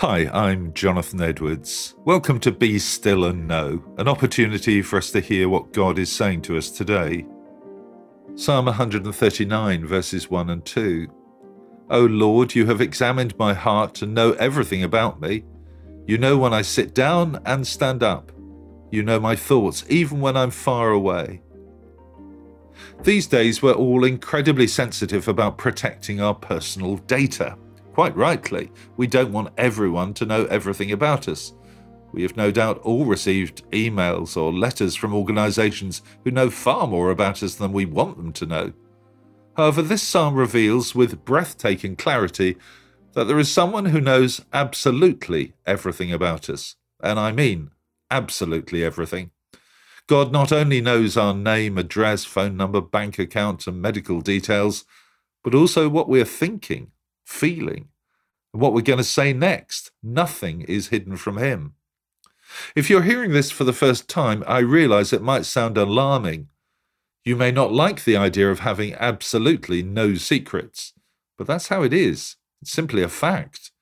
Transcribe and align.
Hi, 0.00 0.28
I'm 0.30 0.74
Jonathan 0.74 1.22
Edwards. 1.22 1.94
Welcome 2.04 2.38
to 2.40 2.52
Be 2.52 2.78
Still 2.78 3.24
and 3.24 3.48
Know, 3.48 3.82
an 3.96 4.08
opportunity 4.08 4.82
for 4.82 4.98
us 4.98 5.10
to 5.12 5.20
hear 5.20 5.48
what 5.48 5.72
God 5.72 5.98
is 5.98 6.12
saying 6.12 6.42
to 6.42 6.58
us 6.58 6.68
today. 6.70 7.24
Psalm 8.34 8.66
139, 8.66 9.86
verses 9.86 10.30
1 10.30 10.50
and 10.50 10.62
2. 10.66 11.06
O 11.88 12.00
Lord, 12.00 12.54
you 12.54 12.66
have 12.66 12.82
examined 12.82 13.38
my 13.38 13.54
heart 13.54 14.02
and 14.02 14.12
know 14.12 14.32
everything 14.32 14.82
about 14.82 15.22
me. 15.22 15.44
You 16.06 16.18
know 16.18 16.36
when 16.36 16.52
I 16.52 16.60
sit 16.60 16.94
down 16.94 17.40
and 17.46 17.66
stand 17.66 18.02
up. 18.02 18.30
You 18.90 19.02
know 19.02 19.18
my 19.18 19.34
thoughts, 19.34 19.82
even 19.88 20.20
when 20.20 20.36
I'm 20.36 20.50
far 20.50 20.90
away. 20.90 21.40
These 23.02 23.28
days, 23.28 23.62
we're 23.62 23.72
all 23.72 24.04
incredibly 24.04 24.66
sensitive 24.66 25.26
about 25.26 25.56
protecting 25.56 26.20
our 26.20 26.34
personal 26.34 26.96
data. 26.98 27.56
Quite 27.96 28.14
rightly, 28.14 28.70
we 28.98 29.06
don't 29.06 29.32
want 29.32 29.54
everyone 29.56 30.12
to 30.14 30.26
know 30.26 30.44
everything 30.50 30.92
about 30.92 31.28
us. 31.28 31.54
We 32.12 32.20
have 32.24 32.36
no 32.36 32.50
doubt 32.50 32.76
all 32.80 33.06
received 33.06 33.64
emails 33.70 34.36
or 34.36 34.52
letters 34.52 34.94
from 34.94 35.14
organisations 35.14 36.02
who 36.22 36.30
know 36.30 36.50
far 36.50 36.86
more 36.86 37.10
about 37.10 37.42
us 37.42 37.54
than 37.54 37.72
we 37.72 37.86
want 37.86 38.18
them 38.18 38.34
to 38.34 38.44
know. 38.44 38.74
However, 39.56 39.80
this 39.80 40.02
psalm 40.02 40.34
reveals 40.34 40.94
with 40.94 41.24
breathtaking 41.24 41.96
clarity 41.96 42.58
that 43.14 43.24
there 43.24 43.38
is 43.38 43.50
someone 43.50 43.86
who 43.86 44.00
knows 44.02 44.44
absolutely 44.52 45.54
everything 45.64 46.12
about 46.12 46.50
us. 46.50 46.76
And 47.02 47.18
I 47.18 47.32
mean 47.32 47.70
absolutely 48.10 48.84
everything. 48.84 49.30
God 50.06 50.32
not 50.32 50.52
only 50.52 50.82
knows 50.82 51.16
our 51.16 51.32
name, 51.32 51.78
address, 51.78 52.26
phone 52.26 52.58
number, 52.58 52.82
bank 52.82 53.18
account, 53.18 53.66
and 53.66 53.80
medical 53.80 54.20
details, 54.20 54.84
but 55.42 55.54
also 55.54 55.88
what 55.88 56.10
we're 56.10 56.26
thinking, 56.26 56.90
feeling, 57.26 57.88
what 58.52 58.72
we're 58.72 58.80
going 58.80 58.98
to 58.98 59.04
say 59.04 59.32
next. 59.32 59.90
Nothing 60.02 60.62
is 60.62 60.88
hidden 60.88 61.16
from 61.16 61.36
him. 61.36 61.74
If 62.74 62.88
you're 62.88 63.02
hearing 63.02 63.32
this 63.32 63.50
for 63.50 63.64
the 63.64 63.72
first 63.72 64.08
time, 64.08 64.42
I 64.46 64.60
realize 64.60 65.12
it 65.12 65.22
might 65.22 65.44
sound 65.44 65.76
alarming. 65.76 66.48
You 67.24 67.36
may 67.36 67.50
not 67.50 67.72
like 67.72 68.04
the 68.04 68.16
idea 68.16 68.50
of 68.50 68.60
having 68.60 68.94
absolutely 68.94 69.82
no 69.82 70.14
secrets, 70.14 70.92
but 71.36 71.46
that's 71.46 71.68
how 71.68 71.82
it 71.82 71.92
is. 71.92 72.36
It's 72.62 72.70
simply 72.70 73.02
a 73.02 73.08
fact. 73.08 73.72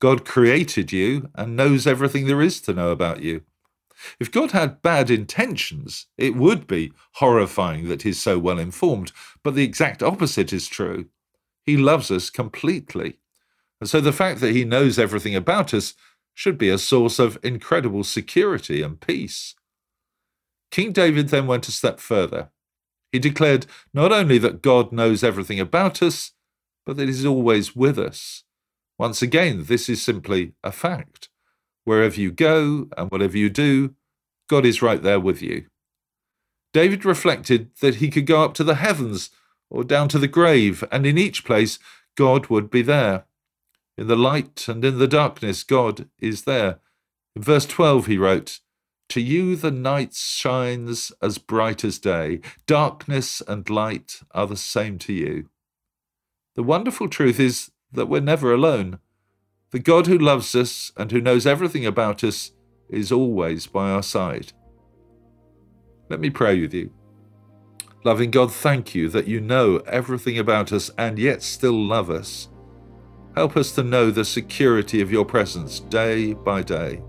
God 0.00 0.24
created 0.24 0.92
you 0.92 1.30
and 1.34 1.56
knows 1.56 1.86
everything 1.86 2.26
there 2.26 2.42
is 2.42 2.60
to 2.62 2.72
know 2.72 2.90
about 2.90 3.22
you. 3.22 3.42
If 4.20 4.30
God 4.30 4.52
had 4.52 4.82
bad 4.82 5.10
intentions, 5.10 6.06
it 6.16 6.36
would 6.36 6.66
be 6.66 6.92
horrifying 7.14 7.88
that 7.88 8.02
He's 8.02 8.20
so 8.20 8.38
well 8.38 8.58
informed, 8.58 9.10
but 9.42 9.54
the 9.54 9.64
exact 9.64 10.02
opposite 10.02 10.52
is 10.52 10.68
true. 10.68 11.06
He 11.66 11.76
loves 11.76 12.10
us 12.10 12.30
completely. 12.30 13.18
And 13.80 13.90
so 13.90 14.00
the 14.00 14.12
fact 14.12 14.40
that 14.40 14.54
he 14.54 14.64
knows 14.64 14.98
everything 14.98 15.34
about 15.34 15.74
us 15.74 15.94
should 16.32 16.56
be 16.56 16.68
a 16.68 16.78
source 16.78 17.18
of 17.18 17.38
incredible 17.42 18.04
security 18.04 18.82
and 18.82 19.00
peace. 19.00 19.54
King 20.70 20.92
David 20.92 21.28
then 21.28 21.46
went 21.46 21.68
a 21.68 21.72
step 21.72 21.98
further. 21.98 22.50
He 23.10 23.18
declared 23.18 23.66
not 23.92 24.12
only 24.12 24.38
that 24.38 24.62
God 24.62 24.92
knows 24.92 25.24
everything 25.24 25.58
about 25.60 26.02
us, 26.02 26.32
but 26.84 26.96
that 26.96 27.08
he's 27.08 27.26
always 27.26 27.74
with 27.74 27.98
us. 27.98 28.44
Once 28.98 29.20
again, 29.20 29.64
this 29.64 29.88
is 29.88 30.00
simply 30.02 30.52
a 30.62 30.72
fact. 30.72 31.28
Wherever 31.84 32.20
you 32.20 32.30
go 32.30 32.88
and 32.96 33.10
whatever 33.10 33.36
you 33.36 33.50
do, 33.50 33.94
God 34.48 34.64
is 34.64 34.82
right 34.82 35.02
there 35.02 35.20
with 35.20 35.42
you. 35.42 35.66
David 36.72 37.04
reflected 37.04 37.70
that 37.80 37.96
he 37.96 38.10
could 38.10 38.26
go 38.26 38.42
up 38.42 38.54
to 38.54 38.64
the 38.64 38.76
heavens 38.76 39.30
or 39.70 39.84
down 39.84 40.08
to 40.08 40.18
the 40.18 40.28
grave, 40.28 40.84
and 40.90 41.06
in 41.06 41.18
each 41.18 41.44
place 41.44 41.78
God 42.16 42.48
would 42.48 42.70
be 42.70 42.82
there. 42.82 43.24
In 43.98 44.08
the 44.08 44.16
light 44.16 44.68
and 44.68 44.84
in 44.84 44.98
the 44.98 45.08
darkness, 45.08 45.62
God 45.62 46.08
is 46.20 46.42
there. 46.42 46.80
In 47.34 47.42
verse 47.42 47.66
12, 47.66 48.06
he 48.06 48.18
wrote, 48.18 48.60
To 49.10 49.20
you 49.20 49.56
the 49.56 49.70
night 49.70 50.14
shines 50.14 51.12
as 51.22 51.38
bright 51.38 51.84
as 51.84 51.98
day. 51.98 52.40
Darkness 52.66 53.42
and 53.46 53.68
light 53.68 54.20
are 54.32 54.46
the 54.46 54.56
same 54.56 54.98
to 55.00 55.12
you. 55.12 55.48
The 56.56 56.62
wonderful 56.62 57.08
truth 57.08 57.38
is 57.38 57.70
that 57.92 58.06
we're 58.06 58.20
never 58.20 58.52
alone. 58.52 58.98
The 59.70 59.78
God 59.78 60.06
who 60.06 60.18
loves 60.18 60.54
us 60.54 60.92
and 60.96 61.10
who 61.10 61.20
knows 61.20 61.46
everything 61.46 61.84
about 61.84 62.24
us 62.24 62.52
is 62.88 63.12
always 63.12 63.66
by 63.66 63.90
our 63.90 64.02
side. 64.02 64.52
Let 66.08 66.20
me 66.20 66.30
pray 66.30 66.60
with 66.60 66.72
you. 66.72 66.92
Loving 68.06 68.30
God, 68.30 68.52
thank 68.52 68.94
you 68.94 69.08
that 69.08 69.26
you 69.26 69.40
know 69.40 69.78
everything 69.78 70.38
about 70.38 70.72
us 70.72 70.92
and 70.96 71.18
yet 71.18 71.42
still 71.42 71.72
love 71.72 72.08
us. 72.08 72.48
Help 73.34 73.56
us 73.56 73.72
to 73.72 73.82
know 73.82 74.12
the 74.12 74.24
security 74.24 75.00
of 75.00 75.10
your 75.10 75.24
presence 75.24 75.80
day 75.80 76.32
by 76.32 76.62
day. 76.62 77.02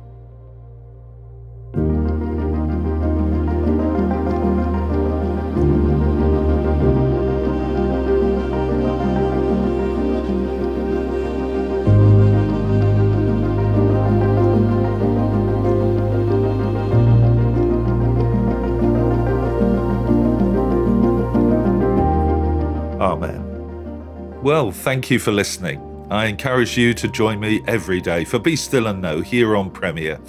Well, 24.43 24.71
thank 24.71 25.09
you 25.09 25.17
for 25.17 25.31
listening. 25.31 26.05
I 26.11 26.27
encourage 26.27 26.77
you 26.77 26.93
to 26.93 27.07
join 27.07 27.39
me 27.39 27.61
every 27.67 27.99
day 27.99 28.23
for 28.23 28.37
Be 28.37 28.55
Still 28.55 28.85
and 28.87 29.01
Know 29.01 29.19
here 29.19 29.57
on 29.57 29.71
Premier. 29.71 30.19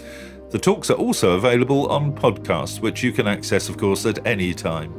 The 0.50 0.58
talks 0.58 0.91
are 0.91 0.94
also 0.94 1.32
available 1.32 1.88
on 1.88 2.14
podcast, 2.14 2.80
which 2.80 3.02
you 3.02 3.12
can 3.12 3.28
access, 3.28 3.68
of 3.68 3.76
course, 3.76 4.06
at 4.06 4.26
any 4.26 4.54
time. 4.54 4.94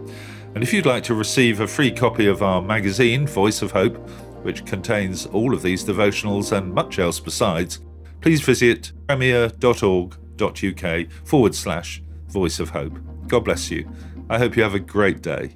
And 0.53 0.63
if 0.63 0.71
you'd 0.71 0.85
like 0.85 1.03
to 1.05 1.15
receive 1.15 1.59
a 1.59 1.67
free 1.67 1.91
copy 1.91 2.27
of 2.27 2.43
our 2.43 2.61
magazine, 2.61 3.25
Voice 3.25 3.63
of 3.63 3.71
Hope, 3.71 3.97
which 4.43 4.65
contains 4.65 5.25
all 5.25 5.55
of 5.55 5.63
these 5.63 5.83
devotionals 5.83 6.55
and 6.55 6.71
much 6.71 6.99
else 6.99 7.19
besides, 7.19 7.79
please 8.21 8.41
visit 8.41 8.91
premier.org.uk 9.07 11.11
forward 11.25 11.55
slash 11.55 12.03
voice 12.27 12.59
of 12.59 12.69
hope. 12.69 12.99
God 13.27 13.43
bless 13.43 13.71
you. 13.71 13.91
I 14.29 14.37
hope 14.37 14.55
you 14.55 14.61
have 14.61 14.75
a 14.75 14.79
great 14.79 15.21
day. 15.21 15.55